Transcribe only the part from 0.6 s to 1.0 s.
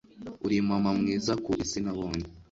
mama